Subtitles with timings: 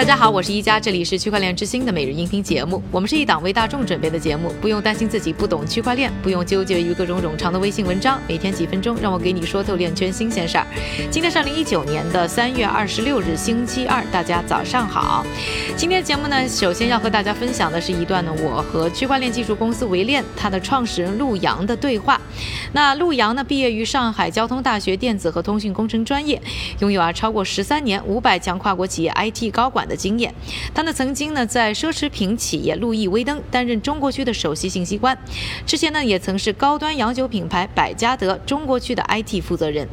[0.00, 2.82] 大家好，我是一加，这里是区块链之星的每日音频节目。
[2.90, 8.18] 我们是一档为大众准备的节目，不用担心自己不懂区块链，不用纠结于各种冗长的微信文章。
[8.26, 10.66] 每天几分钟，让我给你说透链圈新鲜事儿。
[11.10, 15.22] 今天是二零一九年的三月二十六日，星期二，大家早上好。
[15.76, 22.18] 今天节目呢，首先要和大家分享的是一段呢，我和区块链技术公司维链它的创始人陆阳的对话。
[22.72, 26.40] 那陆阳呢，毕业于上海交通大学电子和通讯工程专业，
[26.78, 29.86] 拥有啊超过十三年五百强跨国企业 IT 高管。
[29.90, 30.32] 的经验，
[30.72, 35.18] 他呢曾经呢在奢侈品企业路易威登担任中国区的首席信息官，
[35.66, 39.88] 之前呢也曾是高端洋酒品牌百加得中国区的 IT 负责人，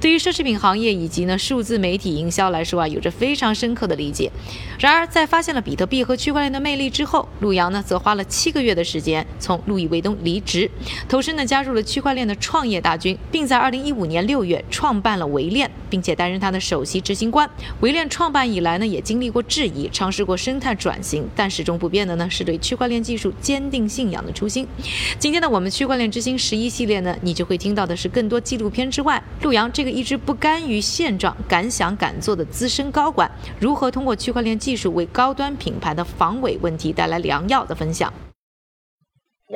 [0.00, 4.32] 对于奢侈品行业以及呢数字媒体营销来说啊，有着非常深刻的理解。
[4.78, 10.70] 然而在发现了比特币和区块链的魅力之后，陆阳呢则花了七个月的时间从路易威登离职，
[11.08, 17.48] 投身呢加入了区块链的创业大军，并在二零一五年六月创办了维链，并且担任他的首席执行官。
[17.80, 19.41] 维链创办以来呢，也经历过。
[19.42, 24.66] 质疑尝试过生态转型，但始终不变的呢是对区块链技术坚定信仰的初心。
[25.18, 38.12] 今天呢，我们区块链之星十一系列呢，你就会听到的是更多纪录片之外，陆阳这个一直不甘于现状、敢想敢做的资深高管，如何通过区块链技术为高端品牌的防伪问题带来良药的分享。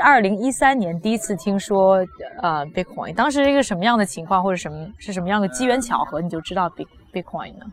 [0.02, 2.04] 二零一三年第一次听说
[2.42, 7.64] 呃 Bitcoin，当时是一个什么样的情况，或者什么是什么样的机缘巧合，你就知道 B Bitcoin 呢？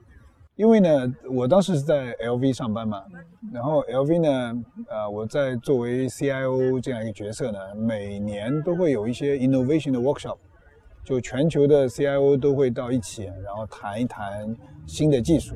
[0.55, 3.03] 因为呢，我当时是在 LV 上班嘛，
[3.51, 10.37] 然后 LV 呢，呃，我在作为 CIO 这样一个角色呢，每年都会有一些 innovation 的 workshop，
[11.03, 15.55] 就全球的 CIO 都会到一起，然后谈一谈新的技术。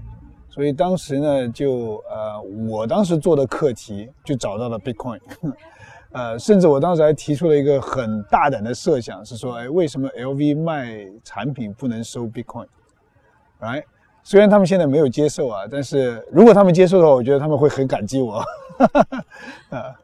[0.50, 5.20] 所以当时呢，就呃，我当时做的课题就找到了 Bitcoin，
[6.12, 13.84] 呃，甚至我当时还提出了一个很大胆的设想，是说，哎，为什么 LV 卖产品不能收 Bitcoin？Right？
[14.30, 18.44] 虽然他们现在没有接受啊，但是如果他们接受的话，我觉得他们会很感激我。
[19.72, 19.96] 啊，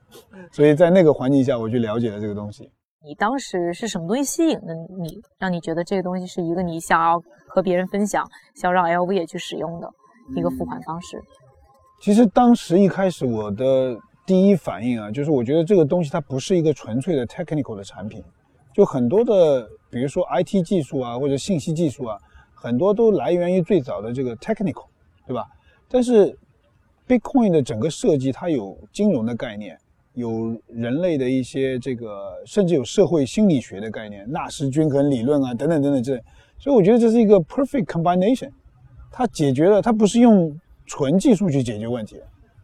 [0.50, 2.72] 所以在那个环境下，我去了解了这个东西。
[3.06, 8.26] 你当时是什么东西吸引的你，让你觉得这个东西是一个你想要和别人分享，
[8.56, 9.90] 想让 LV 也去使用的
[10.38, 11.22] 一个付款方式？
[12.02, 13.94] 其实当时一开始我的
[14.26, 18.24] 第一反应啊，就是我觉得这个东西它不是一个纯粹的 technical 的产品，
[18.74, 22.18] 就很多的，比如说 IT 技术啊，或者信息技术啊。
[22.64, 24.86] 很多都来源于最早的这个 technical，
[25.28, 25.46] 对吧？
[25.90, 26.34] 但是
[27.06, 29.78] Bitcoin 的整个设计，它有金融的概念，
[30.14, 36.18] 有人类的一些这个，甚至有社会心理学的概念，纳什均衡理论啊，等等等等这。
[36.58, 38.50] 所以我觉得这是一个 perfect combination，
[39.12, 42.18] 它解决了，它不是用纯技术去解决问题，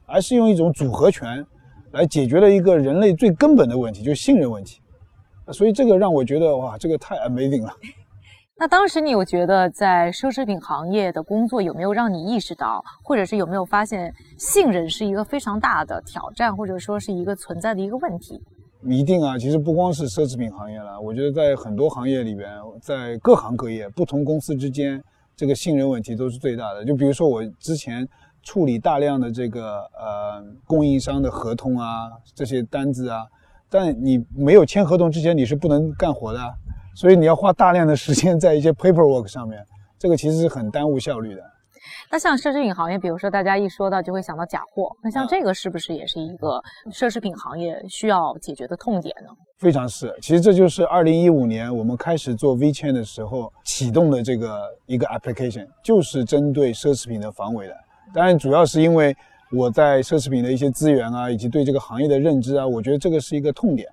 [0.06, 1.46] 而是用一种组合拳
[1.92, 4.80] 来解决了一个人类最根本的问题，就是信任问题。
[5.52, 7.74] 所以这个让我觉得哇，这个太 amazing 了。
[8.62, 18.44] 那当时你有觉得在奢侈品行业的工作有没有让你意识到，或者是有没有发现信任是一个非常大的挑战，或者说是一个存在的一个问题？
[18.84, 22.50] 一定啊，其实不光是奢侈品行业了，我觉得在很多行业里边，
[22.82, 25.02] 在各行各业不同公司之间，
[25.38, 26.84] 这个信任问题都是最大的。
[26.84, 28.06] 就比如说我之前
[28.44, 33.26] 处理大量的这个呃供应商的合同啊，这些单子啊，
[33.70, 36.40] 但你没有签合同之前，你是不能干活的。
[37.00, 39.58] 所以你要花大量的时间在一些 paperwork 上面，
[39.98, 41.42] 这个其实是很耽误效率的。
[42.12, 46.62] 那像奢侈品行业，比如说大家一说到就会想到假货，那像这个是不是也是一个
[46.92, 49.30] 奢侈品行业需要解决的痛点呢？
[49.60, 57.74] 非常是，其实这就是二零一五年我们开始做 V Chain 的时候启动的这个一个 application，就是针对奢侈品的防伪的。
[58.14, 59.16] 当然，主要是因为
[59.54, 63.88] 我在奢侈品的一些资源啊，以及对这个行业的认知啊，我觉得这个是一个痛点。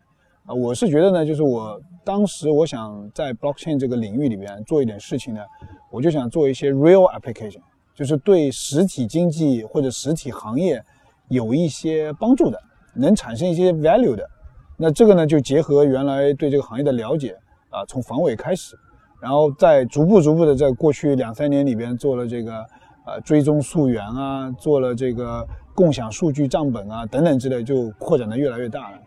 [0.46, 5.40] 啊，我是觉得呢，就是我当时我想在 blockchain 这个领域里边做一点事情呢，
[5.90, 7.58] 我就想做一些 real application，
[7.96, 10.80] 就是对实体经济或者实体行业
[11.26, 12.62] 有一些帮助的，
[12.94, 14.24] 能产生一些 value 的。
[14.76, 17.36] 那这个呢，就结合原来对这个行业的了解
[17.70, 18.78] 啊，从防伪开始，
[19.20, 22.64] 然后再逐步逐步的在过去两三年里边做了这个
[23.04, 25.44] 呃追踪溯源啊，做了这个
[25.74, 28.98] 共享数据账本啊等等之类，就扩展的越来越大了。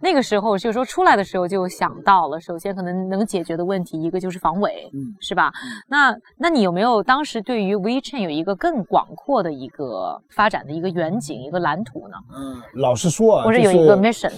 [0.00, 5.52] 那个时候就是说出来的时候就想到了，首先可能能解决的问题，一个就是防伪，嗯，是吧？
[5.88, 12.16] 那那你有没有当时对于 WeChain 有一个更广阔的一个发展的一个远景、一个蓝图呢？
[12.36, 14.32] 嗯，老实说啊，或者有一个 mission，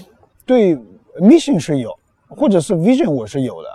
[0.44, 0.76] 对
[1.20, 1.90] mission 是有，
[2.28, 3.68] 或者是 vision 我是有的，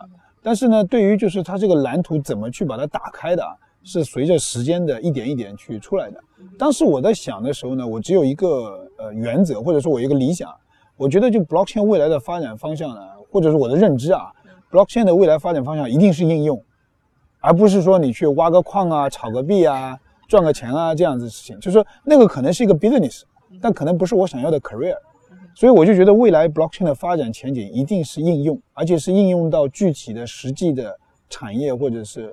[0.44, 3.44] 但是呢，对于就是它这个蓝图怎么去把它打开的，
[3.84, 6.22] 是随着时间的一点一点去出来的。
[6.58, 10.50] 当时我在想的时候呢，我只有一个呃原则，或者说我一个理想。
[11.01, 13.01] 我觉得就 blockchain 未来的发展方向呢，
[13.31, 14.31] 或者是我的认知啊
[14.69, 16.63] ，blockchain 的未来发展方向一定是应用，
[17.39, 23.24] 而不是说你去挖个矿啊、炒个币啊，赚个钱啊这样子的事情，就是说那个可能是一个 business，
[23.59, 24.95] 但可能不是我想要的 career。
[25.56, 30.95] 所以我就觉得未来 blockchain 的发展前景一定是应用，而且是应用到具体的实际的
[31.31, 32.31] 产业或者是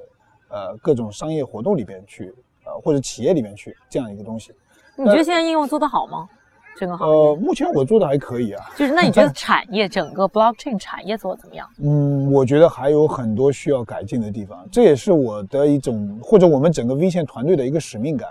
[0.51, 2.35] 呃各种商业活动里边去，
[2.67, 4.53] 呃或者企业里面去这样一个东西。
[4.95, 6.29] 你觉得现在应用做得好吗？
[6.77, 7.15] 整个行业？
[7.15, 8.65] 呃，目前我做的还可以啊。
[8.77, 11.69] 就是那你觉得 产业整个 blockchain 产业做的怎么样？
[11.81, 18.29] 嗯，我觉得还有很多需要改进的地方，这也是我的一种或者我们整个 V 线团队的一个使命感。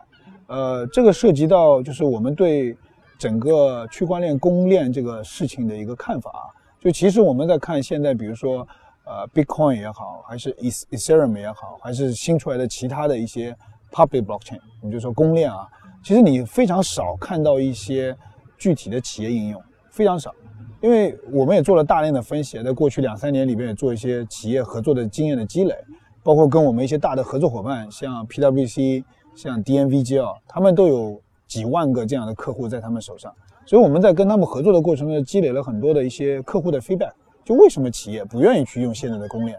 [0.48, 2.78] 呃，这个涉及到就是我们对。
[3.20, 6.46] 整个区块链公链这个事情的一个看法啊，
[6.80, 8.60] 就其实我们在看现在，比如说
[9.06, 10.54] 呃，Bitcoin 也好，还是
[10.92, 13.58] Ethereum 也好，还是新出来的其他的一些
[13.92, 15.68] Public Blockchain，我们就说公链啊，
[16.08, 18.16] 其实你非常少看到一些
[18.58, 19.62] 具体的企业应用，
[19.92, 20.34] 非常少，
[20.80, 25.76] 因为我们也做了大量的分析，在过去两三年里边也做一些企业合作的经验的积累，
[26.24, 29.04] 包括跟我们一些大的合作伙伴，像 PWC、
[29.36, 31.22] 像 DNVGL，他们都有。
[31.46, 33.34] 几万个这样的客户在他们手上，
[33.66, 37.14] 所以我们在跟他们合作的过程中，积累了很多的一些客户的 feedback。
[37.46, 39.58] 就为什么企业不愿意去用现在的公链？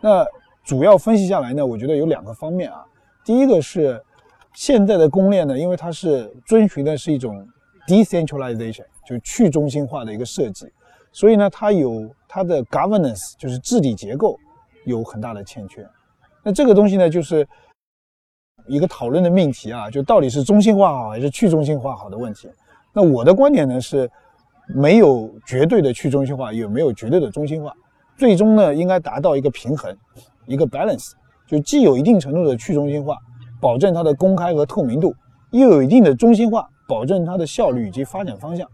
[0.00, 0.26] 那
[0.64, 2.84] 主要分析下来呢，我觉得有两个方面啊。
[3.24, 4.02] 第一个是
[4.54, 7.46] 现在的公链呢，因为它是遵循的是一种
[7.86, 10.66] decentralization，就去中心化的一个设计，
[11.12, 14.38] 所以呢，它有它的 governance，就是治理结构
[14.84, 15.86] 有很大的欠缺。
[16.42, 17.46] 那这个东西呢，就是。
[18.66, 22.50] 一个讨论的命题啊，就到底是中心化好还是去中心化好的问题。
[22.92, 24.10] 那我的观点呢是，
[24.74, 27.72] 没有绝对的去中心化，也没有绝对的中心化。
[28.18, 29.96] 最终呢，应该达到一个平衡，
[30.44, 31.12] 一个 balance，
[31.46, 33.16] 就既有一定程度的去中心化，
[33.60, 35.14] 保证它的公开和透明度，
[35.50, 38.68] 又有一定的中心化，保证它的效率以及发展方向。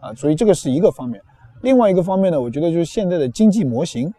[0.00, 1.20] 啊，所以这个是一个方面。
[1.62, 4.12] 另外一个方面呢，我觉得就是现在的经济模型，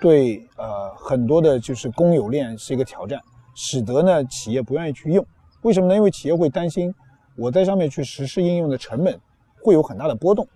[0.00, 3.20] 对呃很多的就是公有链是一个挑战。
[3.54, 5.26] 使得呢企业不愿意去用，
[5.62, 5.94] 为什么呢？
[5.94, 6.94] 因为企业会担心
[7.36, 9.20] 我在上面去实施应用的成本
[9.62, 10.46] 会有很大的波动，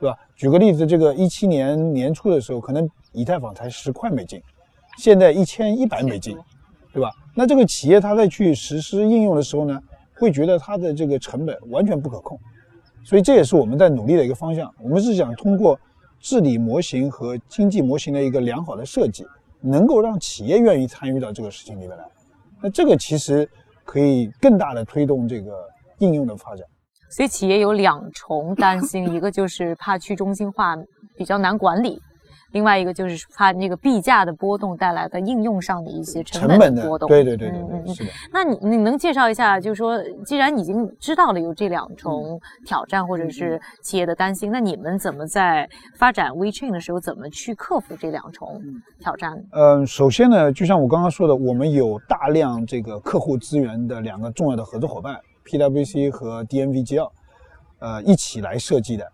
[0.00, 0.16] 对吧？
[0.36, 4.40] 举个例子，这个一七年年初的时候，可能以太坊才十块美金，
[4.96, 6.38] 现在一千一百美金，
[6.92, 7.10] 对吧？
[7.38, 9.78] 那这个企业它在去实施应用的时候呢，
[10.14, 12.40] 会觉得它的这个成本完全不可控，
[13.04, 14.72] 所以这也是我们在努力的一个方向。
[14.82, 15.78] 我们是想通过
[16.18, 19.26] 治理模型和经济模型的一个良好的设计，
[19.60, 22.04] 能够让企业愿意参与到这个事情里面来。
[22.62, 23.46] 那这个其实
[23.84, 25.52] 可以更大的推动这个
[25.98, 26.66] 应用的发展，
[27.10, 30.74] 所以企业有两重担心，一个就是怕去中心化
[31.14, 32.00] 比较难管理。
[32.52, 37.08] 另外一个就是怕那个币价的波动带来的应用上的一些成本的波动。
[37.08, 38.10] 对对对对对，是的。
[38.32, 48.62] 那你你能介绍一下，就是说，既然已经知道了有这两重挑战或者是企业的担心，那你们怎么在发展 WeChain 的时候，怎么去克服这两重
[49.00, 49.36] 挑战？
[49.52, 57.10] 嗯，首先呢，就像我刚刚说的，我们有大量这个客户资源的两个重要的合作伙伴，PWC 和 DMVGL，
[57.80, 59.06] 呃，一起来设计的。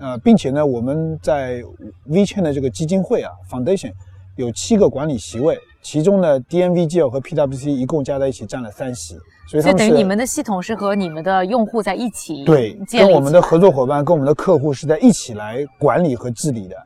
[0.00, 1.62] 呃，并且呢，我们在
[2.08, 3.92] VChain 的这个基金会啊，Foundation
[4.36, 16.76] 有七个管理席位，其中呢，DNVGL 和 PWC 一共加在一起占了三席，所以等于你们的系统是和你们的用户在一起对，跟我们的合作伙伴、跟我们的客户是在一起来管理和治理的。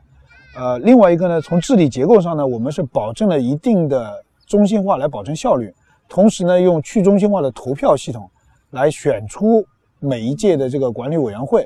[0.57, 5.73] 呃，另外一个呢，从治理结构上呢，我们是保证了一定的中心化来保证效率，
[6.09, 8.29] 同时呢，用去中心化的投票系统
[8.71, 9.65] 来选出
[9.99, 11.65] 每一届的这个管理委员会。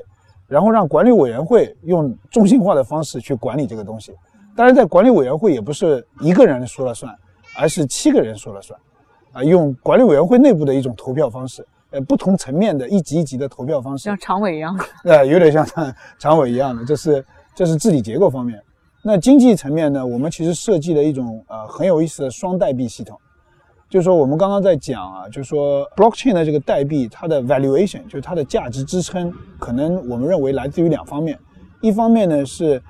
[0.50, 4.12] 然后让管理委员会用中心化的方式去管理这个东西，
[4.56, 7.14] 当然，在管理委员会也不是一个人说了算，
[7.56, 8.78] 而是七个人说了算，
[9.30, 14.76] 啊，用管理委员会内部的一种投票方式，呃，不同层面的一级一级的投票方式，像常委一样，
[15.06, 15.64] 呃，有点像
[16.18, 18.60] 常委一样的，这是这是治理结构方面。
[19.04, 23.16] 那经济层面呢，我们其实设计了一种呃很有意思的双代币系统。
[23.90, 31.36] 就是说，我们刚刚在讲啊，就是说，blockchain 的这个代币，它的 valuation，就是它的价值支撑，可能我们认为来自于两方面。
[31.80, 32.80] 一方面呢是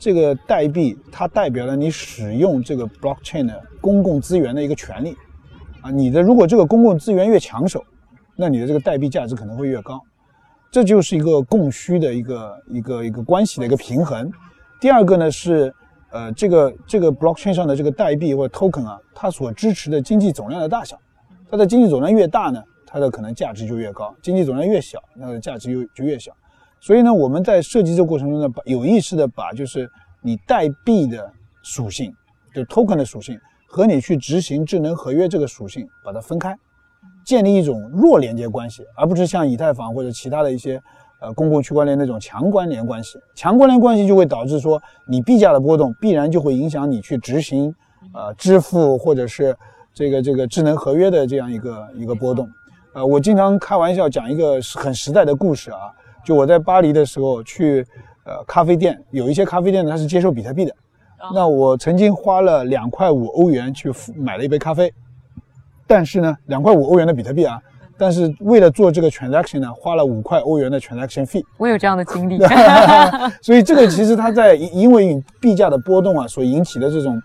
[0.00, 5.16] 这个代币，它代表了你使用这个 blockchain 的公共资源的一个权利
[5.80, 5.92] 啊。
[5.92, 7.84] 你的如果这个公共资源越抢手，
[8.34, 10.02] 那你的这个代币价值可能会越高。
[10.72, 14.28] 这就是一个供需的一个一个一个关系的一个平衡。
[14.80, 15.72] 第二个呢是。
[16.10, 20.98] 呃，这个这个 blockchain 上的这个代币或者 token 啊，它所支持的经济总量的大小，
[21.50, 26.32] 它的经济总量越大呢，它的可能价值就越高；经济总量越小，那个价值就就越小。
[26.80, 29.90] 所以呢，我们在设计这个过程中呢，把有意识的把就是
[30.22, 31.30] 你代币的
[31.62, 32.10] 属性，
[32.54, 36.56] 就 token 的属性和你去执行智能合约这个属性把它分开，
[37.24, 40.80] 建立一种弱连接关系，而不是像以太坊或者其他的一些。
[41.20, 47.74] 呃，公共区块链那种强关联关系，强关联关系就会导致说，你币价的波动必然就会影响你去执行，
[48.14, 49.56] 呃，支付或者是
[49.92, 52.48] 这个这个智能合约的这样一个一个波动。
[52.94, 55.90] 呃，我经常开玩笑讲一个很实在的故事啊，
[56.24, 57.84] 就我在巴黎的时候去
[58.24, 60.72] 呃咖啡店，有一些咖啡店呢它是接受比特币的，
[61.34, 64.92] 那我曾经花了两块五欧元去买了一杯咖啡，
[65.84, 67.60] 但是呢，两块五欧元的比特币啊。
[67.98, 71.44] 但是为了做这个 transaction 呢，花了五块欧元的 transaction fee。
[71.56, 72.38] 我有这样的经历。
[73.42, 77.20] 所以这个其实它在因为币价的波动啊所引起的这种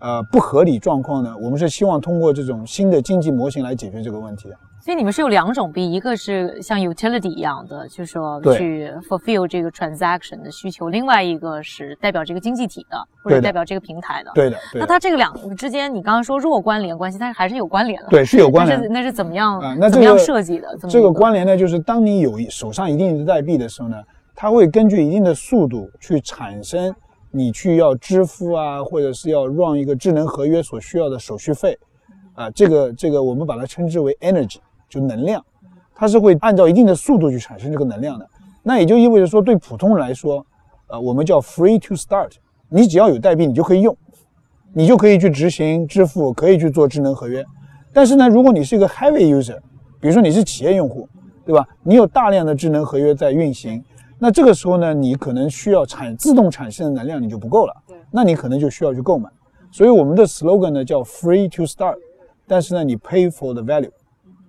[0.00, 4.54] 呃不合理状况呢，我们是希望通过这种新的经济模型来解决这个问题的。
[4.88, 14.30] 所以你们是有两种币，一个是像 utility 一样的，就是说去 fulfill 这个 transaction 的需求；另外一个是代表这个经济体的，或者代表这个平台的。
[14.34, 14.56] 对的。
[14.72, 18.08] 那它这个两个之间，你刚刚说弱关联关系，但是还是有关联的。
[18.08, 18.90] 对，是有关联。
[18.90, 19.60] 那是怎么样？
[19.78, 20.74] 那怎么样设计的？
[20.88, 24.02] 这个关联呢，就是当你有手上一定的代币的时候呢，
[24.34, 26.94] 它会根据一定的速度去产生
[27.30, 31.78] 你去要支付啊，或者是要 run 一个智能合约所需要的手续费
[32.32, 32.48] 啊。
[32.52, 34.56] 这个这个我们把它称之为 energy。
[34.88, 35.44] 就能量，
[35.94, 38.28] 它是会按照一定的速度去产生这个能量的。
[38.62, 40.44] 那也就意味着说，对普通人来说，
[40.88, 42.30] 呃，我们叫 free to start，
[42.68, 43.96] 你只要有代币，你就可以用，
[44.72, 47.44] 你就可以去执行支付，可以去做智能合约。
[47.92, 49.58] 但是呢，如果你是一个 heavy user，
[50.00, 51.08] 比如说你是企业用户，
[51.44, 51.66] 对吧？
[51.82, 53.82] 你有大量的智能合约在运行，
[54.18, 57.74] 那这个时候呢，你可能需要产自动产生的能量你就不够了，
[58.10, 59.30] 那你可能就需要去购买。
[59.70, 61.96] 所以我们的 slogan 呢叫 free to start，
[62.46, 63.90] 但是呢，你 pay for the value。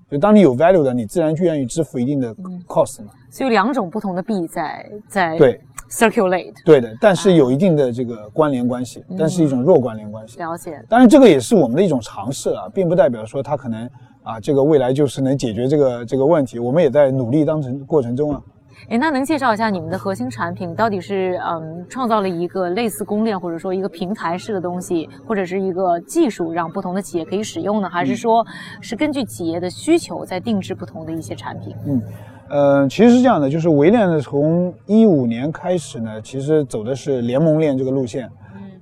[0.09, 2.33] 就当你有 value 的，你自然就愿意支付一定的
[2.67, 3.11] cost 嘛。
[3.29, 6.53] 所以有两种不同的币在在对 circulate。
[6.65, 10.39] 对的，但是有一定的这个关联关系，但是一种弱关联关系。
[10.39, 10.83] 了解。
[10.89, 13.87] 当然，这个也是我们的一种尝试啊，并不代表说它可能
[14.23, 16.57] 啊，这个未来就是能解决这个这个问题。
[16.57, 18.41] 我们也在努力当成过程中啊。
[18.87, 27.89] 哎，那能介绍一下你们的核心产品到底是嗯创造了一个类似公链或者说一个平台式的东西，或者是一个技术让不同的企业可以使用呢？
[27.89, 28.45] 还是说
[28.81, 31.75] 是根据企业的需求在定制不同的一些产品？
[31.85, 32.01] 嗯，
[32.49, 38.27] 呃，其实是这样的，就是维链呢从一五年开始呢，其实走的是联盟链这个路线，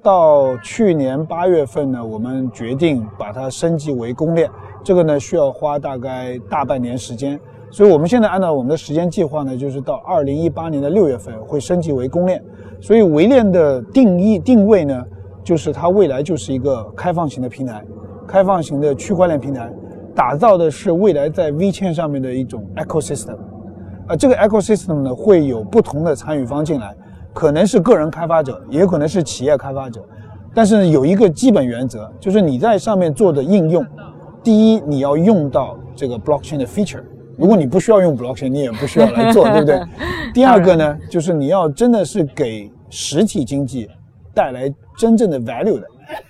[0.02, 4.50] 到去年八月份呢，我们决定把它升级为公链，
[4.86, 7.38] 这个呢需要花大概大半年时间。
[7.70, 12.42] 所以，我们现在按照我们的时间计划呢，就是到二零一八年的六月份会升级为公链。
[12.80, 15.04] 所以，微链的定义定位呢，
[15.44, 17.84] 就是它未来就是一个开放型的平台，
[18.26, 19.70] 开放型的区块链平台，
[20.16, 23.36] 打造的是未来在 V 圈上面的一种 ecosystem。
[24.08, 26.96] 啊，这个 ecosystem 呢，会有不同的参与方进来，
[27.34, 30.02] 可能是个人开发者，也可能是企业开发者。
[30.54, 33.86] 但是有一个基本原则，就是你在上面做的应用，
[34.42, 37.04] 第一，你要用到这个 blockchain 的 feature。
[37.38, 39.80] 如果你不需要用 blockchain，你也不需要来做，对不对？
[40.34, 43.90] 第二个呢，就是你要真的是给实体经济
[44.34, 45.88] 带来真正的 value 的，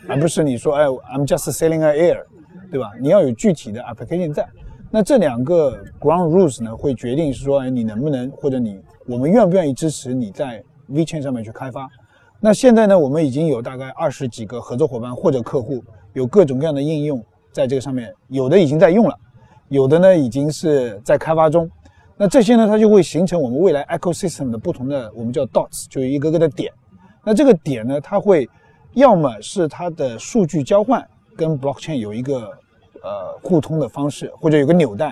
[0.07, 2.23] 而不是你说哎，I'm just selling a air，
[2.69, 2.91] 对吧？
[3.01, 4.45] 你要有具体的 application 在。
[4.91, 11.89] 那这两个 ground rules 呢，会决定是说，哎，你能不能或者你我们愿不愿意支持你在 V 圈上面去开发？
[12.39, 15.83] 那现在呢，我们已经有大概二十几个合作伙伴或者客户，
[16.13, 19.17] 有各种各样的应用在这个上面，有的已经在用了。
[19.69, 21.69] 有的呢已经是在开发中，
[22.15, 26.71] 那这些呢它就会形成我们未来 ecosystem 的不同的我们叫 dots，就一个个的点。
[27.23, 28.49] 那这个点呢，它会
[28.93, 31.05] 要么是它的数据交换
[31.35, 32.57] 跟 blockchain 有一个
[33.03, 35.11] 呃互通的方式，或者有个纽带；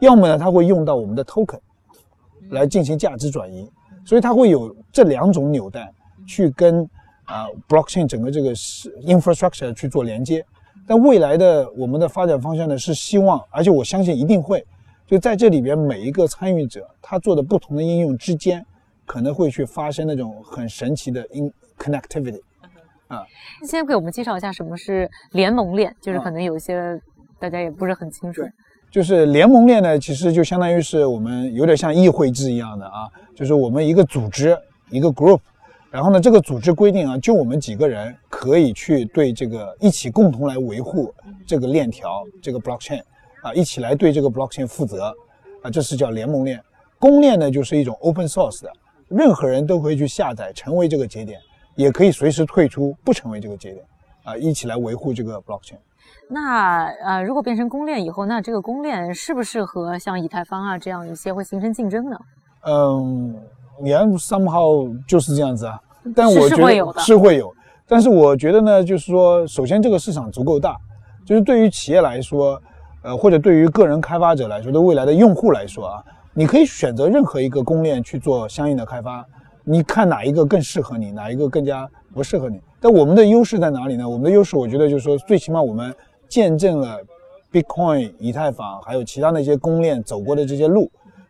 [0.00, 1.58] 要么呢它会用到我们的 token
[2.50, 3.68] 来进行价值转移。
[4.04, 5.92] 所以它会有这两种纽带
[6.28, 6.88] 去跟
[7.24, 10.44] 啊 blockchain 整个这个 infrastructure 去做连接。
[10.86, 14.64] 但未来的我们的发展方向呢，是希望，而且我相信一定会，
[15.06, 18.64] 就在这里边每一个参与者他做的不同的应用之间，
[19.04, 22.40] 可能会去发生那种很神奇的 in connectivity。
[23.08, 23.24] 啊，
[23.66, 27.00] 先给我们介绍一下什么是联盟链，就是可能有一些
[27.38, 28.42] 大家也不是很清楚。
[28.90, 34.56] 就是联盟链呢，其实就相当于是我们有点像议会制一样的啊，就是我们一个组织
[34.90, 35.40] 一个 group。
[35.90, 41.14] 然后呢，这个组织规定啊，就我们几个人可以去对这个一起共同来维护
[41.46, 43.02] 这个链条，这个 blockchain
[43.42, 45.14] 啊，一起来对这个 blockchain 负责
[45.62, 46.60] 啊，这是叫联盟链。
[46.98, 48.70] 公链呢，就是一种 open source 的，
[49.08, 51.40] 任何人都可以去下载成为这个节点，
[51.76, 53.84] 也可以随时退出不成为这个节点
[54.24, 55.78] 啊，一起来维护这个 blockchain。
[56.28, 62.18] 那呃，如果变成公链以后，那这个公链适不适合像以太坊啊这样一些会形成竞争呢？
[62.66, 63.36] 嗯，
[63.82, 65.80] 也 somehow 就是这样子啊。
[66.14, 67.52] 但我觉得是会有，
[67.88, 70.76] 但是我觉得呢，就是说，首先这个市场足够大，
[71.24, 72.60] 就是对于企业来说，
[73.02, 79.26] 呃，或者对于个人开发者来说，对未来的用户来说啊，你可以选择任何一个公链去做相应的开发，
[79.64, 82.60] 你看哪一个更适合你，哪一个更加不适合你。
[82.80, 84.08] 但我们的优势在哪里呢？
[84.08, 85.92] 我们的优势，我觉得就是说，最起码我们
[86.28, 87.00] 见证了
[87.50, 90.88] Bitcoin、以太坊还有其他那些公链走过的这些路，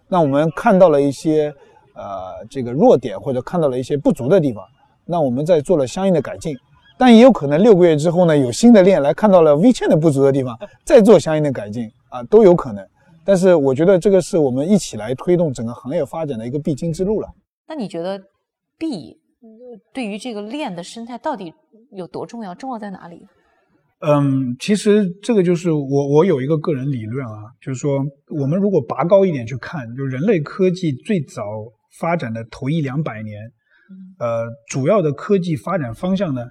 [0.08, 1.54] 那我们看到了一些
[1.96, 4.62] 呃这个弱点或者看到了一些不足的地方，
[5.04, 6.56] 那我们在做了相应的改进。
[6.98, 12.82] 但也有可能六个月之后呢，有新的链来看到了 V 券的不足的地方，再做相应的改进啊，都有可能。
[13.22, 17.28] 但是我觉得这个是我们一起来推动整个行业发展的一个必经之路了。
[17.68, 18.18] 那你觉得
[18.78, 19.18] B
[19.92, 21.52] 对于这个链的生态到底
[21.92, 22.54] 有多重要？
[22.54, 23.26] 重要在哪里？
[24.00, 27.98] 嗯，其实这个就是我我有一个个人理论啊，就是说
[28.40, 31.42] 我们如果拔高一点去看，就人类科技最早
[31.98, 33.40] 发展的头一两百年，
[34.18, 36.44] 呃，主要的科技发展方向呢，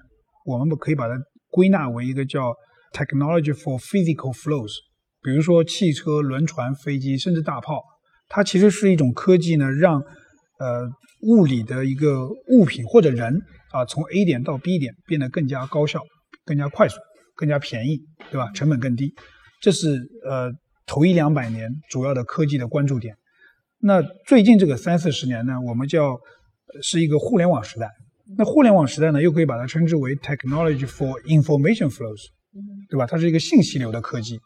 [0.44, 1.14] 我们可以把它
[1.50, 2.54] 归纳为一个叫
[2.92, 4.72] technology for physical flows。
[5.22, 7.82] 比如说汽车、轮船、飞机，甚至大炮，
[8.28, 10.00] 它其实是一种科技呢，让
[10.58, 10.88] 呃
[11.22, 16.00] 物理的一个物品或者人啊，从 A 点到 B 点变得更加高效、
[16.44, 16.98] 更加快速、
[17.34, 17.98] 更加便宜，
[18.30, 18.50] 对吧？
[18.52, 19.12] 成本更低，
[19.60, 20.52] 这是呃
[20.86, 23.16] 头一两百年主要的科技的关注点。
[23.80, 26.18] 那最近这个三四十年呢，我们叫
[26.82, 27.88] 是一个互联网时代。
[28.36, 32.20] 那互联网时代呢，又可以把它称之为 technology for information flows，
[32.88, 33.06] 对吧？
[33.06, 34.38] 它是一个信息流的科技。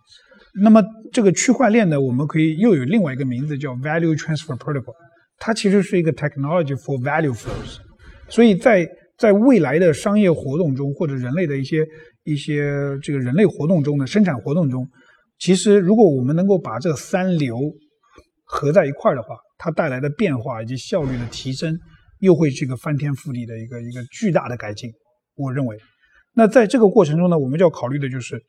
[0.61, 0.83] 那么
[1.13, 4.95] 这个区块链呢，我们可以又有另外一个名字叫 Value Transfer Protocol，
[5.39, 7.79] 它其实是一个 Technology for Value Flows。
[8.29, 11.87] 所以在在未来的商业活动中，或者人类的一些
[12.25, 14.87] 一些这个人类活动中的生产活动中，
[15.39, 17.57] 其实如果我们能够把这三流
[18.51, 21.79] 合在一块儿的话，它带来的变化以及效率的提升，
[22.19, 24.91] 又会是一个翻天覆地的一个一个巨大的改进。
[25.37, 25.77] 我认为，
[26.35, 28.43] 那在这个过程中呢，我们就要考虑的就是。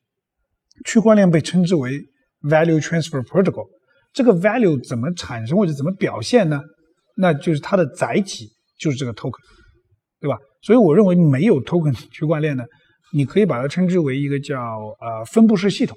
[0.85, 1.99] 区块链被称之为
[2.43, 3.67] value transfer protocol，
[4.13, 6.59] 这个 value 怎么产生或者怎么表现呢？
[7.17, 8.47] 那就是它的载体
[8.79, 9.37] 就是这个 token，
[10.21, 10.37] 对吧？
[10.61, 12.63] 所以我认为没有 token 区块链呢，
[13.13, 14.57] 你可以把它称之为一个叫
[15.01, 15.95] 呃分布式系统，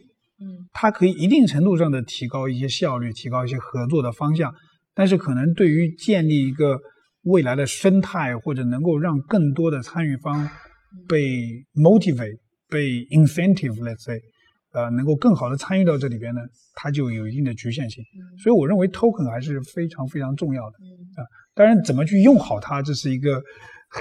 [0.75, 4.53] 它可以一定程度上的提高一些效率，提高一些合作的方向，
[4.93, 6.79] 但是可能对于建立一个
[7.23, 10.47] 未来的生态或者能够让更多的参与方
[11.09, 12.37] 被 motivate、
[12.69, 14.21] 被 incentive，let's say。
[14.75, 16.41] 呃，能够更好的参与到这里边呢，
[16.75, 18.03] 它就有一定的局限性。
[18.43, 20.77] 所以我认为 token 还是非常非常重要的
[21.15, 21.23] 啊。
[21.55, 23.41] 当然，怎么去用好它，这是一个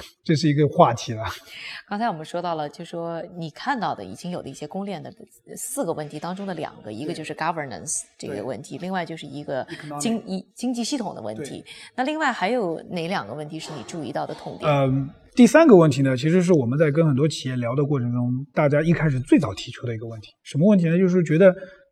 [0.23, 1.23] 这是一个话题了。
[1.87, 5.13] 刚才我们说到了，就说你看到的已经有的一些公链的
[5.55, 9.65] 四个问题当中的两个，一个就是 governance 这个问题，另外就是一个
[9.99, 11.63] 经一经济系统的问题。
[11.95, 14.71] 那另外还有哪两个问题是你注意到的痛点？
[14.71, 15.09] 嗯。
[15.35, 20.27] 第三个问题呢，其实是我们在跟很多企业聊的过程中，大家一开始最早提出的一个问题。
[20.43, 20.95] 什么问题呢？
[20.95, 21.51] 就是觉得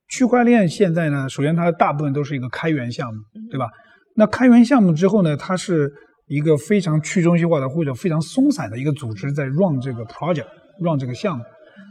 [0.09, 3.65] 区块链现在呢，首先它大部分都是一个开源项目，对吧？
[4.15, 5.91] 那开源项目之后呢，它是
[6.31, 11.43] 一个非常去中心化的或者非常松散的一个组织在 run 这个 project，run 这个项目。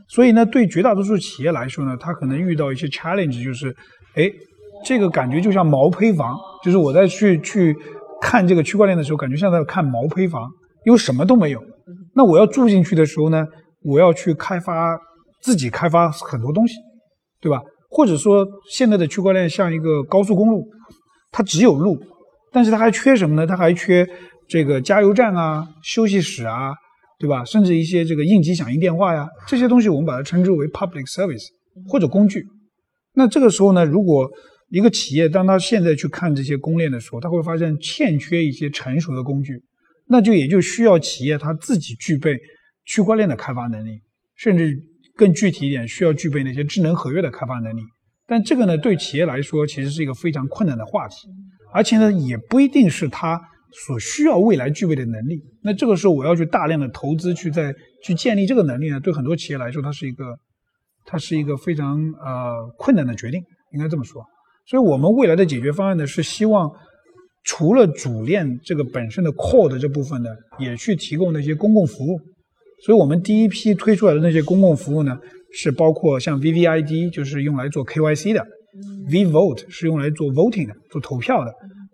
[0.08, 3.68] 所以呢，对绝大多数企业来说呢，它可能遇到一些 challenge，就是，
[4.14, 4.30] 哎，
[4.84, 7.76] 这个感觉就像毛坯房，就是我在去去
[8.22, 10.48] 看这个区块链的时候，感觉像在看毛坯房。
[10.86, 11.62] 因为什么都没有，
[12.14, 13.46] 那我要住进去的时候呢，
[13.82, 14.98] 我要去开发
[15.42, 16.74] 自己开发很多东西，
[17.38, 17.60] 对吧？
[17.90, 20.66] 或者说现在的区块链像一个高速公路，
[21.30, 21.98] 它只有路，
[22.50, 23.46] 但是它还缺什么呢？
[23.46, 24.08] 它还缺
[24.50, 26.74] 这个加油站啊、休息室啊，
[27.20, 27.44] 对吧？
[27.44, 31.46] 甚至一些这个应急响应电话呀，这些东西我们把它称之为 public service
[31.88, 32.44] 或者工具。
[33.14, 34.28] 那这个时候呢，如果
[34.70, 39.62] 一个企业当他现在去看这些公链的时候，他会发现欠缺一些成熟的工具。
[40.12, 42.36] 那就也就需要企业它自己具备
[42.84, 44.00] 区块链的开发能力，
[44.34, 44.76] 甚至
[45.14, 47.80] 更具体一点，需要具备那些智能合约的开发能力。
[48.26, 51.28] 但这个呢，对企业来说其实是一个非常困难的话题，
[51.72, 53.40] 而且呢，也不一定是它
[53.72, 55.40] 所需要未来具备的能力。
[55.62, 60.36] 那这个时候我要去大量的投资去在去建立这个能力呢，对很多企业来说，它是一个
[61.04, 64.24] 它是一个非常呃困难的决定，应该这么说。
[64.66, 66.70] 所以我们未来的解决方案呢，是希望。
[67.42, 70.28] 除了主链这个本身的 core 的这部分呢，
[70.58, 72.20] 也去提供那些公共服务。
[72.84, 75.18] 所以我们第一批推出来的那些公共服务呢，
[75.50, 78.46] 是包括像 VVID，就是用来做 KYC 的
[79.08, 81.50] ；VVote 是用来做 voting 的，做投票的；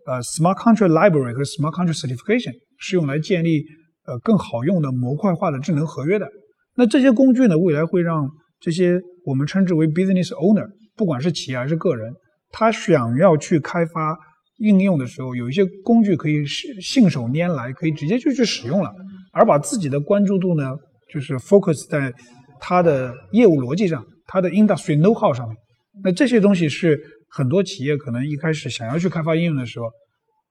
[0.07, 3.64] 呃，Smart Contract Library 和 Smart Contract Certification 是用来建立
[4.07, 6.29] 呃更好用的模块化的智能合约的。
[6.75, 8.29] 那这些工具呢，未来会让
[8.61, 10.66] 这些我们称之为 business owner，
[10.97, 12.12] 不管是企业还是个人，
[12.51, 14.16] 他想要去开发。
[14.59, 18.90] 应用的时候，有一些工具可以信信手拈来，可以直接就去使用了，
[19.35, 20.75] 而把自己的关注度呢，
[21.12, 22.11] 就是 focus 在
[22.59, 25.55] 它的业务逻辑上，它的 industry know how 上面。
[26.03, 29.87] 那这些东西是很多企业可能一开始想要去开发应用的时候，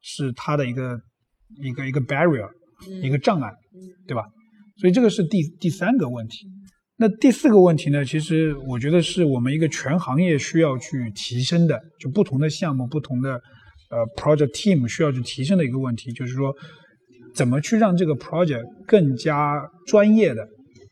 [0.01, 0.99] 是它的一个
[1.63, 2.49] 一个一个 barrier，
[3.01, 3.51] 一个障碍，
[4.07, 4.23] 对吧？
[4.77, 6.47] 所以这个是第第三个问题。
[6.97, 13.33] 那第四个问题呢，其实我觉得是我们一个全行业需要去提升的，就不同的项目、不同的
[13.89, 16.55] 呃 project team 需要去提升的一个问题，就是说
[17.33, 20.47] 怎么去让这个 project 更加专业的、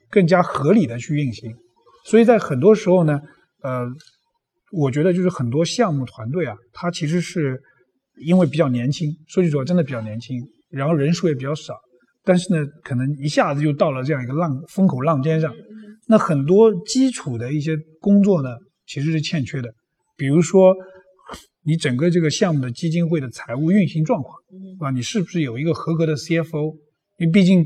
[0.09, 1.55] 更加合理的去运行。
[2.05, 3.21] 所以在很多时候呢，
[3.61, 3.85] 呃，
[4.73, 7.61] 我觉得就是很多项目团队啊，它其实是
[8.25, 11.75] 因为比较年轻，说句实话，真的比较年轻，然后人数也比较少，
[12.23, 15.53] 但是呢，可能一下子就到了这样一个浪风口浪尖上。
[16.07, 18.49] 那很多基础的一些工作呢，
[18.87, 19.69] 其实是欠缺的，
[20.17, 20.75] 比如说
[21.63, 24.89] 你整个这个项目的基金会的财务运行状况，是吧？
[24.89, 26.73] 你是不是有一个合格的 CFO？
[27.19, 27.63] 因为毕竟，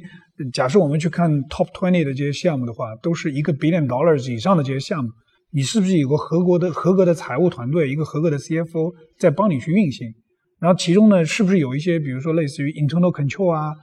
[0.53, 5.09] 假设我们去看 Top Twenty 的这些项目的话，都是一个 billion dollars 以上的这些项目，
[5.51, 10.13] 你是不是有个合格的合格的财务团队，一个合格的 CFO 在帮你去运行？
[10.59, 13.73] 然后其中呢，是不是有一些，比如说类似于 internal control 啊，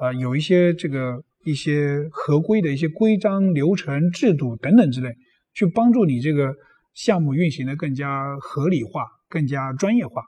[0.00, 1.22] 呃，有一些这个。
[1.46, 5.10] 一些合规的一些规章、流程、制度等等之类，
[5.52, 6.54] 去帮助你这个
[6.94, 10.22] 项目运行的更加合理化、更加专业化。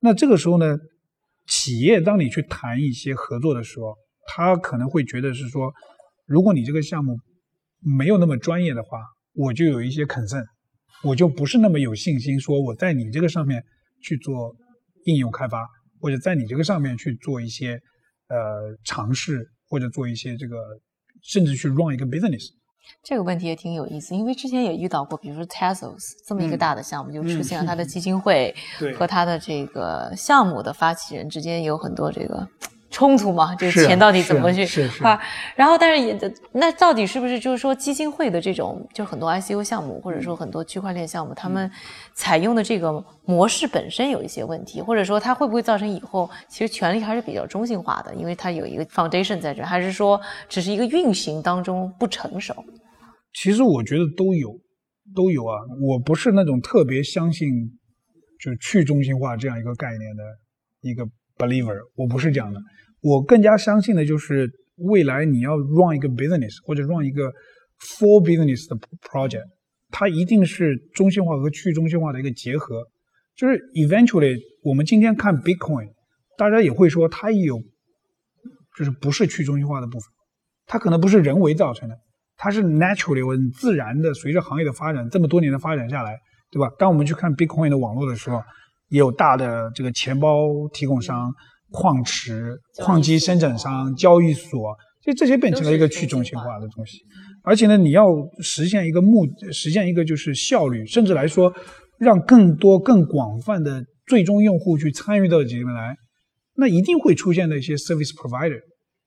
[0.00, 0.78] 那这个时候呢，
[1.46, 3.94] 企业当你去谈一些合作的时候，
[4.26, 5.70] 他可能会觉得是说，
[6.24, 7.18] 如果你这个项目
[7.98, 9.00] 没有那么专业的话，
[9.34, 10.44] 我就有一些 concern，
[11.02, 13.62] 我就不是那么有信心说我在你这个上面
[14.02, 14.54] 去做
[15.04, 15.66] 应用开发，
[16.00, 17.80] 或者在你这个上面去做一些
[18.28, 19.50] 呃尝试。
[19.66, 20.56] 或者做一些这个，
[21.22, 22.50] 甚至去 run 一个 business，
[23.02, 25.96] 这个问题也挺有意思，因为之前也遇到过，比如说 Tesla
[26.28, 28.54] 这么一个大的项目，就出现了他的 基金会
[28.96, 32.46] 和他的这个项目的发起人之间有很多这个。
[32.94, 35.20] 冲突嘛，就是钱到底怎么去花？
[35.56, 36.16] 然后，但是也
[36.52, 41.68] 那到底是不是就是说基金会的这种，就很多 ICO 项目，或者说很多区块链项目，他们
[42.14, 52.54] 采用的这个模式本身有一些问题，或者说它会不会造成以后其实权力还是比较中性化的，因为它有一个 foundation 在这，还是说只是一个运行当中不成熟？
[53.32, 54.56] 其实我觉得都有，
[55.16, 55.58] 都有啊。
[55.82, 57.48] 我不是那种特别相信
[58.40, 60.22] 就去中心化这样一个概念的
[60.82, 61.04] 一个
[61.36, 62.60] believer，我不是这样的。
[63.04, 67.30] 我更加相信的就是未来你要 run 一个 business 或者 run 一个
[67.78, 68.74] for business 的
[69.06, 69.44] project，
[69.90, 72.82] 它一定是中心化和去中心化的一个结合。
[73.36, 75.90] 就是 eventually 我们今天看 Bitcoin，
[76.38, 77.58] 大家也会说它有，
[78.78, 80.08] 就是不是去中心化的部分，
[80.66, 81.94] 它可能不是人为造成的，
[82.38, 86.16] 它是 naturally 很自然的随着行业的发展这么多年的发展下来，
[86.50, 86.70] 对吧？
[86.78, 88.40] 当我们去看 Bitcoin 的网络的时候，
[88.88, 91.30] 也有大的这个钱包提供商。
[91.70, 96.98] 矿池、矿机生产商、交易所，就这些变成了一个去中心化的东西。
[97.42, 98.06] 而且呢，你要
[98.40, 101.52] 实现一个目，实现一个就是效率，甚至来说，
[101.98, 105.94] 让更多、更广泛的最终用户去参与到里面来，
[106.54, 108.60] 那一定会出现的一些 service provider，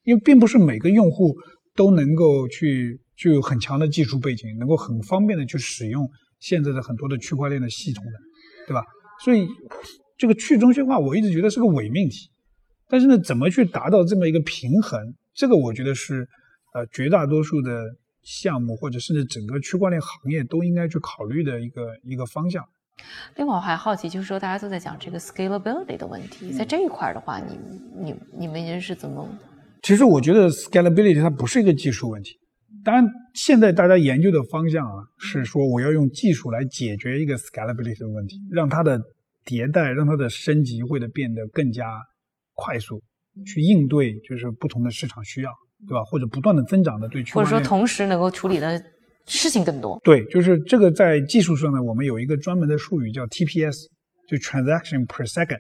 [0.04, 1.36] 因为并不是每个用户
[1.76, 6.08] 都能够去具有很强的技术背景，能够很方便的去使用
[6.40, 8.12] 现在的很多的区块链的系统的，
[8.68, 8.84] 对吧？
[9.24, 9.48] 所以
[10.16, 12.30] 这个去中心化，我一直觉得是个伪命题。
[12.90, 15.14] 但是呢，怎么去达到这么一个平衡？
[15.34, 16.28] 这个我觉得是，
[16.74, 17.84] 呃，绝大多数的
[18.24, 22.64] 项目或者甚至整个区块链行业都应该去考虑的一个一个方向。
[23.36, 27.60] 另外，我还好奇，就是说大家都在讲这个 scalability 的问题，在这一块的话，你
[27.96, 29.28] 你你们人是怎么？
[29.84, 32.40] 其实我觉得 scalability 它不是一个技术问题。
[32.84, 38.98] 当然，现在大家研究的方向啊，是说我要用技术来解决一个 scalability 的问题，让它的
[39.46, 41.86] 迭代，让它的升级会的变得更加。
[42.58, 43.00] 快速
[43.46, 45.52] 去应对，就是不同的市场需要，
[45.88, 46.04] 对吧？
[46.04, 48.84] 或者不断的增长的对区或者说同时能够处理的
[49.28, 50.02] 事情更多。
[50.04, 53.86] 对，就是这个在技术上呢，我们有一个专门的术语叫 TPS，
[54.28, 55.60] 就 transaction per second，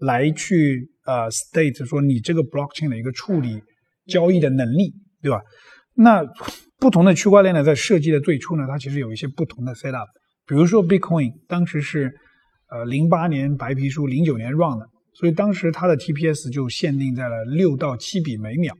[0.00, 3.60] 来去呃 state 说你这个 blockchain 的一个处理
[4.06, 5.42] 交易的能力，对吧？
[5.94, 6.22] 那
[6.78, 10.06] 不同的区块链呢，在设计的最初呢，它其实有一些不同的 setup，
[10.46, 12.10] 比如说 Bitcoin 当时是
[12.70, 14.86] 呃零八年白皮书，零九年 run 的。
[15.20, 18.74] 所以当时它的 TPS 就限定在了六到七笔每秒，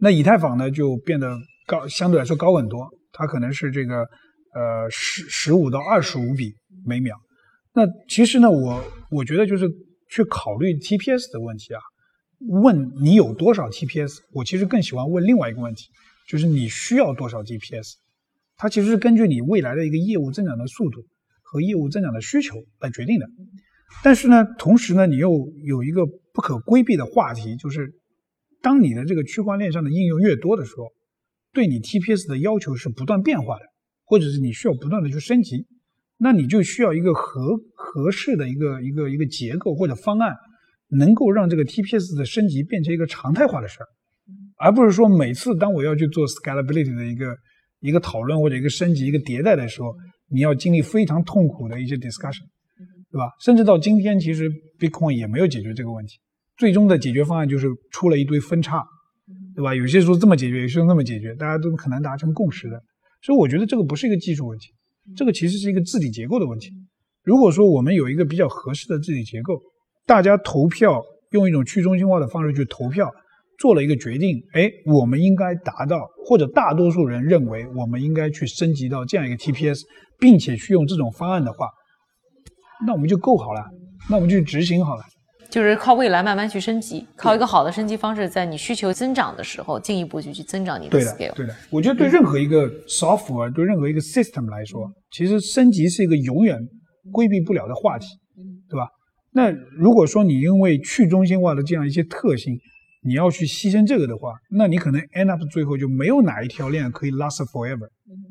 [0.00, 1.38] 那以太坊呢就变得
[1.68, 4.00] 高，相对来说高很多，它可能是这个
[4.54, 6.52] 呃十十五到二十五笔
[6.84, 7.16] 每秒。
[7.72, 9.70] 那其实呢，我我觉得就是
[10.10, 11.80] 去考虑 TPS 的问题啊，
[12.48, 15.84] 问你有多少 TPS，我其实更喜欢问另外一个问题，
[16.28, 17.92] 就是你需要多少 TPS？
[18.56, 21.02] 它其实是根据你未来的一个业务增长的速度
[21.44, 23.28] 和业务增长的需求来决定的。
[24.04, 25.30] 但是呢，同时呢，你又
[25.64, 27.92] 有一个不可规避的话题，就是
[28.62, 30.92] 当你的这个区块链上的应用越多的时候，
[31.52, 33.62] 对你 TPS 的要求是不断变化的，
[34.04, 35.66] 或者是你需要不断的去升级，
[36.18, 40.34] 那你就需要一个合合适的一个一个一个结构或者方案，
[40.88, 43.86] 能够让这个 TPS 的升级变成一个常态化的事儿，
[44.58, 47.36] 而不是说每次当我要去做 scalability 的一个
[47.80, 49.94] 一个讨论或者一个升级、一个迭代的时候，
[50.28, 52.44] 你要经历非常痛苦的一些 discussion，
[53.10, 53.30] 对吧？
[53.40, 56.18] 甚至到今天，其实 Bitcoin 也没有解决这个问题，
[56.56, 58.84] 最终的解决方案就是出了一堆分叉，
[59.54, 59.74] 对吧？
[59.74, 62.80] 有些说这么解决，有些说那么解决，大家都很难达成共识的。
[63.22, 64.68] 所以我觉得这个不是一个技术问题，
[65.16, 66.70] 这个其实是一个治理结构的问题。
[67.24, 69.60] 如果说我们有一个比较合适的治理结构，
[70.06, 73.10] 大家投票用一种去中心化的方式去投票。
[73.58, 79.82] 做了一个决定，哎，我们应该达到，或者大多数人认为我们应该去升级到这样一个 TPS，
[80.16, 81.66] 并且去用这种方案的话，
[82.86, 83.64] 那我们就够好了，
[84.08, 85.02] 那我们就执行好了。
[85.50, 91.34] 就是靠未来慢慢去升级，靠一个好的升级方式，在你需求增长的时候，进一步去去增长你的 scale。
[91.34, 96.58] 对的，我觉得对任何一个 software，对任何一个 system 来说，其实升级是一个永远
[97.10, 98.06] 规避不了的话题，
[98.68, 98.88] 对吧？
[99.32, 102.54] 那如果说你因为去中心化的这样一些特性，
[103.02, 107.88] 你要去牺牲这个的话，那你可能 end up 最后就没有哪一条链可以 last forever。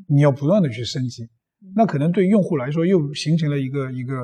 [0.07, 1.23] 你要不断的去升级，
[1.75, 4.19] 那可能对用户来说又形成了一个一个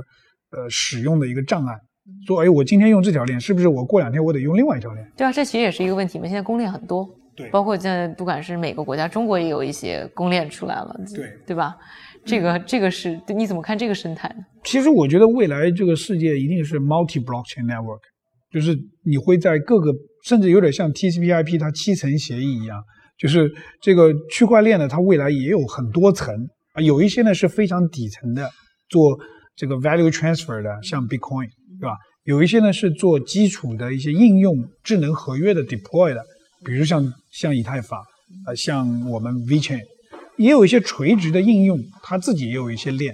[0.52, 1.74] 呃使用的一个障碍。
[2.28, 5.12] 说，哎，我今天用这条链，是不是我过两天我得用另外一条链？
[5.16, 6.26] 对啊，这其实也是一个问题嘛。
[6.26, 11.76] 现在公链很多，对，包括现在不管是每个国家，中国也有一些公链出来了，对对吧？
[12.26, 14.44] 这个这个是你怎么看这个生态呢？
[14.64, 18.02] 其实我觉得未来这个世界一定是 multi blockchain network，
[18.52, 19.92] 就是你会在各个。
[20.26, 22.82] 甚至有点像 TCP/IP 它七层协议一样，
[23.18, 26.34] 就是这个区块链呢，它未来也有很多层
[26.74, 28.50] 啊，有一些呢是非常底层的，
[28.90, 29.18] 做
[29.56, 31.48] 这个 value transfer 的，像 Bitcoin，
[31.80, 31.96] 对吧？
[32.24, 36.24] 有一些呢是做基础的一些应用智能合约的 deploy 的，
[36.66, 38.00] 比如像像以太坊，
[38.46, 39.84] 啊，像我们 VeChain，
[40.38, 43.14] 也有一些垂直的应用，它自己也有一些链，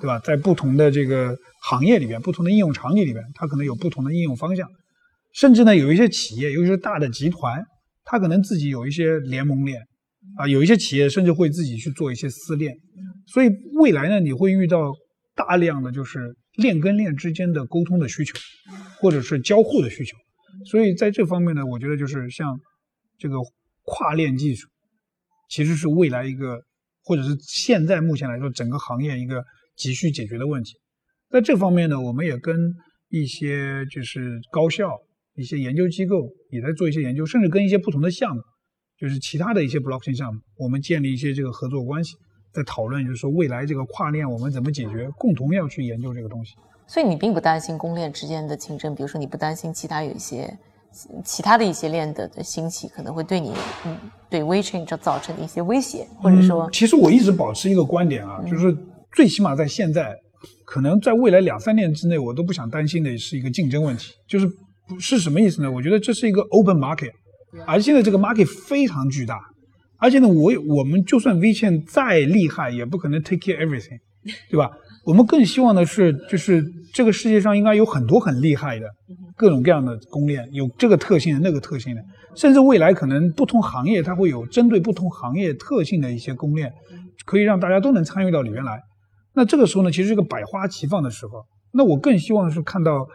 [0.00, 0.18] 对吧？
[0.18, 4.68] 在不同的这个行业里边，不同的应用场景里边，它可能有不同的应用方向。
[5.32, 7.64] 甚至呢，有一些企业，尤其是大的集团，
[8.04, 9.80] 它可能自己有一些联盟链，
[10.36, 12.74] 啊，有一些企业甚至会自己去做一些私链。
[13.26, 14.92] 所以未来呢，你会遇到
[15.34, 18.34] 大量的就是链跟链之间的沟通的需求，
[19.00, 20.16] 或者是交互的需求。
[20.66, 22.58] 所以在这方面呢，我觉得就是像
[23.18, 23.36] 这个
[23.82, 24.68] 跨链技术，
[25.48, 26.60] 其实是未来一个，
[27.04, 29.44] 或者是现在目前来说整个行业一个
[29.76, 30.74] 急需解决的问题。
[31.30, 32.56] 在这方面呢，我们也跟
[33.08, 34.90] 一些就是高校。
[35.36, 38.42] 一些研究机构也在做一些研究，甚至跟一些不同的项目，
[39.00, 42.16] 就是其他的一些 blockchain 项目，我们建立一些这个合作关系，
[42.52, 46.54] 在讨论，就是说未来这个跨链我们怎么解决，共同要去研究这个东西。
[46.86, 50.54] 所以你并不担心公链之间的竞争，比如说你不担心其他有一些
[51.24, 53.54] 其他的一些链的的兴起可能会对你
[53.86, 53.96] 嗯
[54.28, 58.76] 对 w e c h a i n 造造成的一些威胁，或者说，其实我一直保持一个观点啊，就是
[59.14, 60.14] 最起码在现在，
[60.66, 64.46] 可能在未来两三年之内，我都不想担心的是一个竞争问题，就是。
[64.98, 65.70] 是什么意思呢？
[65.70, 67.12] 我觉得这是一个 open market，
[67.66, 69.40] 而现在这个 market 非常巨大，
[69.98, 73.98] 而且呢，我我们就算 V 线再厉害，也不可能 take care everything，
[74.50, 74.70] 对吧？
[75.04, 78.86] 我们更希望的是，就是这个世界上应该有很多很厉害的
[79.36, 82.02] 各种各样的公链，有这个特性的那个特性的，
[82.36, 86.72] 甚至未来可能不同行业它会有针对不同行业特性的一些公链，
[87.24, 88.80] 可以让大家都能参与到里面来。
[89.34, 91.44] 那这个时候呢，其实是个百花齐放的时候。
[91.72, 93.06] 那我更希望是看到。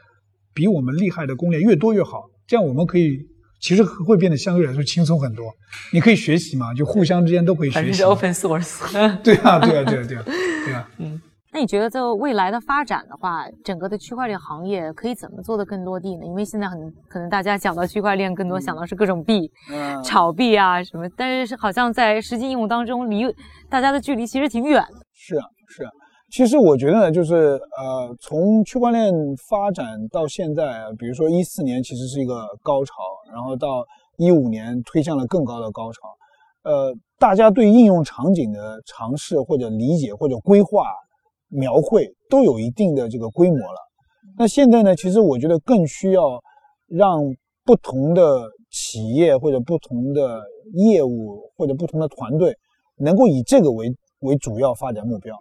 [0.58, 3.20] 比我们厉害的公链越多越好，这样我们可以
[3.66, 5.52] 其实会变得相对来说轻松很多。
[5.92, 7.94] 你可以学习嘛，就互相之间都可以学习。
[7.94, 8.84] 是 open source。
[9.26, 10.24] 对啊，对啊，对啊，对啊，
[10.66, 10.88] 对啊。
[11.00, 11.20] 嗯，
[11.52, 16.24] 那你觉得在未来的发展的话，整个的区块链行业可以怎么做的更落地呢？
[16.28, 23.26] 因为现在很可能大家讲到区块链，更多想到是各种币、嗯炒币啊什么，但是好像在实际应用当中，离
[23.68, 25.00] 大家的距离其实挺远的。
[25.12, 25.90] 是啊，是啊。
[26.36, 29.10] 其实我觉得呢，就是呃，从区块链
[29.48, 32.92] 发展到现在，比如说一四年其实是一个高潮，
[33.32, 33.86] 然后到
[34.18, 36.00] 一五年推向了更高的高潮，
[36.64, 40.84] 呃，大家对应用场景的尝试或者理解或者规划
[41.48, 43.80] 描绘都有一定的这个规模了。
[44.38, 46.38] 那现在呢，其实我觉得更需要
[46.90, 47.22] 让
[47.64, 50.44] 不同的企业或者不同的
[50.74, 52.54] 业务或者不同的团队
[52.98, 53.88] 能够以这个为
[54.20, 55.34] 为主要发展目标。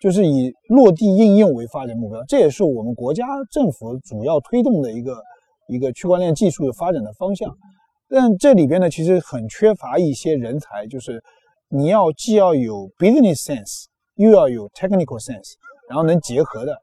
[0.00, 5.16] 就是以落地应用为发展目标，这也是我们国家政府主要推动的一个
[5.68, 7.52] 一个区块链技术的发展的方向。
[8.08, 11.22] 但这里边呢，其实很缺乏一些人才，就是
[11.68, 15.54] 你要既要有 business sense，又要有 technical sense，
[15.88, 16.74] 然后能结合的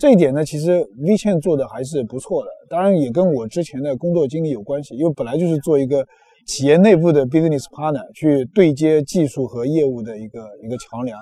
[0.00, 2.50] 这一点呢，其实 V 券做的还是不错的。
[2.68, 6.04] 当然也跟我之前的工作经历有关系，因为本来就是做一个
[6.46, 11.18] 企业内部的 business partner，去对接技术和业务的一个一个桥梁。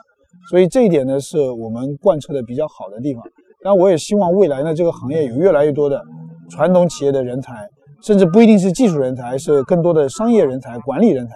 [0.51, 3.23] 所以这一点呢，是我们贯彻的比较好的地方。
[3.63, 6.03] 但，我也希望未来呢，这个行业有越来越多的
[6.51, 7.69] 传统企业的人才，
[8.03, 11.35] 甚至不一定是技术人才，是更多的商业人才、管理人才、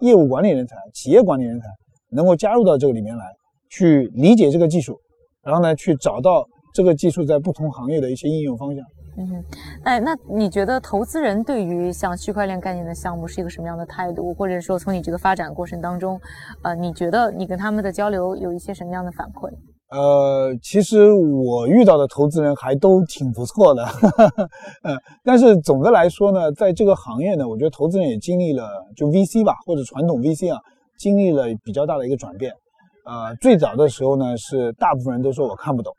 [0.00, 1.66] 业务管理人才、企业管理人才，
[2.10, 3.24] 能够加入到这个里面来，
[3.70, 4.98] 去理解这个技术，
[5.42, 8.84] 然后呢，去找到这个技术在不同行业的一些应用方向。
[9.20, 9.44] 嗯，
[9.82, 14.32] 哎，那你觉得投资人对于像区块链概念的项目是一个什么样的态度？
[14.32, 16.20] 或者说从你这个发展过程当中，
[16.62, 19.50] 呃，你觉得你跟他们的交流有一些什么样的反馈？
[19.90, 23.84] 呃，其实我遇到的投资人还都挺不错的，
[24.84, 30.60] 嗯，但是总的来说呢，在这个行业呢，我觉得投资人也经历了，就 VC 吧，或者传统 VC 啊，
[30.96, 32.52] 经历了比较大的一个转变。
[33.04, 35.92] 呃，最早的时候呢，是大部分人都说我看不懂，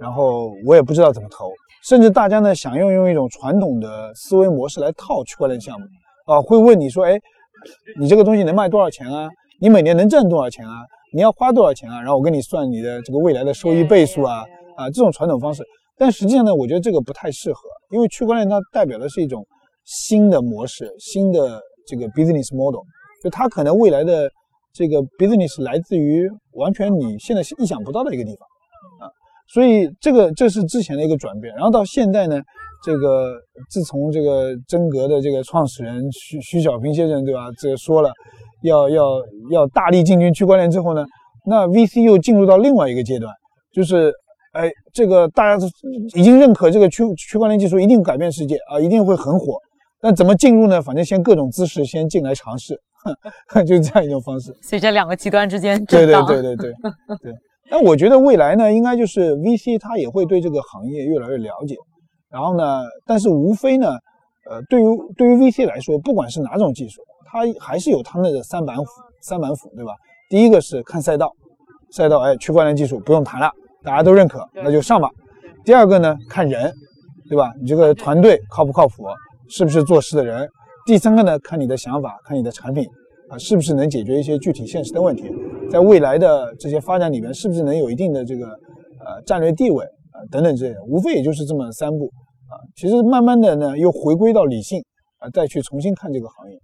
[0.00, 1.50] 然后我也不知道怎么投。
[1.84, 5.86] 甚至大家呢想用用一种传统的思维模式来套区块链项目，
[6.26, 7.18] 啊，会问你说，哎，
[7.98, 9.28] 你这个东西能卖多少钱啊？
[9.60, 10.84] 你每年能挣多少钱啊？
[11.12, 11.98] 你要花多少钱啊？
[11.98, 14.44] 然后我给你算你的这个未来的收益倍数啊，
[14.76, 15.64] 啊，这种传统方式。
[15.96, 17.60] 但实际上呢，我觉得这个不太适合，
[17.90, 19.44] 因为区块链它代表的是一种
[19.84, 22.82] 新的模式，新的这个 business model，
[23.22, 24.30] 就它可能未来的
[24.72, 28.46] 这个 business 来自于完全你现在意想不到的一个地方。
[29.52, 32.40] 所以这个这是之前的一个转变，然后到现在呢，
[32.84, 33.32] 这个
[33.70, 38.12] 自从这个真格的这个创始人徐徐小平先生对吧，这个说了
[38.62, 39.02] 要要
[39.50, 41.04] 要大力进军区块链之后呢，
[41.46, 43.32] 那 VC 又进入到另外一个阶段，
[43.72, 44.12] 就是
[44.52, 45.66] 哎，这个大家
[46.14, 49.58] 已经认可这个区区块链技术一定改变世界啊，一定会很火，
[50.00, 50.82] 但怎么进入呢？
[50.82, 52.78] 反正先各种姿势先进来尝试，
[53.66, 54.54] 就是这样一种方式。
[54.62, 56.72] 所以这两个极端之间，对对对对对
[57.22, 57.32] 对。
[57.70, 61.76] 那我觉得未来呢，应该就是 VC 它也会对这个行业越来越了解，
[62.30, 63.88] 然后呢，但是无非呢，
[64.48, 64.84] 呃，对于
[65.16, 68.84] 对于 VC 来说，不管是哪种技术，它还是有他们的三板斧，
[69.22, 69.92] 三板斧，对吧？
[70.30, 71.30] 第一个是看赛道，
[71.92, 73.50] 赛道，哎，区块链技术不用谈了，
[73.82, 75.10] 大家都认可，那就上吧。
[75.64, 76.72] 第二个呢，看人，
[77.28, 77.52] 对吧？
[77.60, 79.04] 你这个团队靠不靠谱，
[79.50, 80.48] 是不是做事的人？
[80.86, 82.86] 第三个呢，看你的想法，看你的产品。
[83.28, 85.30] 啊，是不是能解决一些具体现实的问题？
[85.70, 90.82] 在未来的这些发展里面，是不是能有一定的这个呃战略地位啊等等之类的？
[90.84, 92.10] 无非也就是这么三步
[92.48, 92.56] 啊。
[92.74, 94.82] 其实慢慢的呢，又回归到理性
[95.18, 96.58] 啊，再去重新看这个行业。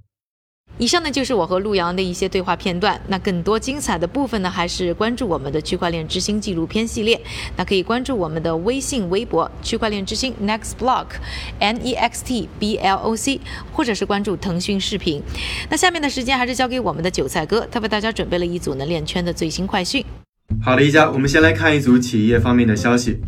[0.79, 3.01] 以上呢就是我和陆阳的一些对话片段。
[3.09, 7.21] 那更多精彩的部分呢，还是关注我们的区块链之星纪录片系列。
[7.57, 13.41] 那可以关注我们的微信、微博“区块链之星 Next Block”，N E X T B L O C，
[13.73, 15.23] 或者是关注腾讯视频。
[15.71, 20.05] 那下面的时间还是交给我们的韭菜哥，他为大家准备了一组呢链圈的最新快讯。
[20.63, 23.19] 好的，一家，我们先来看一组企业方面的消息。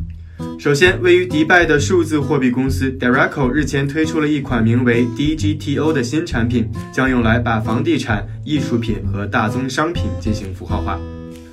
[0.59, 10.99] 首先，位于迪拜的数字货币公司 Deraco 日前推出了一款名为 DGTO 的新产品，将用来把房地产、艺术品和大宗商品进行符号化。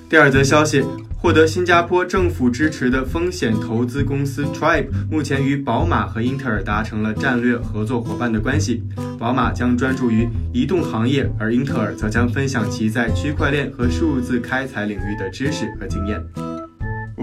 [0.10, 0.84] 第二则消息，
[1.16, 8.84] 获得新加坡政府支持的风险投资公司 Tribe 目前与宝马和英特尔达成了战略合作伙伴的关系。
[9.20, 16.22] 宝马将专注于移动行业，而英特尔则将分享其在区块链和数字开采领域的知识和经验。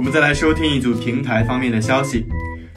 [0.00, 2.24] 我们再来收听一组平台方面的消息。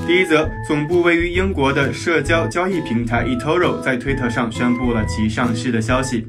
[0.05, 6.27] 第一则，总部位于英国的社交交易平台 eToro 在推特上宣布了其上市的消息。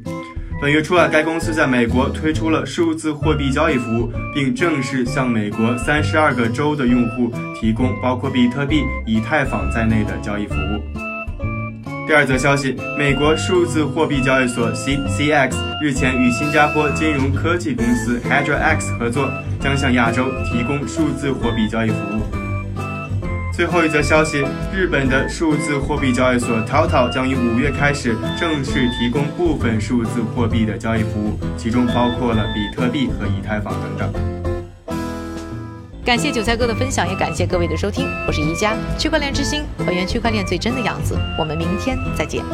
[0.63, 10.81] 本月初啊，该公司在美国推出了数字货币交易服务，并正式向美国三十二个州的用户提供包括比特币、以太坊在内的交易服务。
[12.07, 19.29] 第二则消息，美国数字货币交易所 CCX 日前与新加坡金融科技公司 HydraX 合作，
[19.65, 22.21] 将向亚洲提供数字货币交易服务。
[23.51, 34.95] 最后一则消息，日本的数字货币交易所 TaoTao 将于五月开始正式提供部分数字货币的交易服务，其中包括了比特币和以太坊等等。
[36.05, 38.07] 感谢韭菜哥的分享，也感谢各位的收听。
[38.27, 41.17] 我是宜家，区块链之星，还原区块链最真的样子。
[41.39, 42.45] 我们明天再见。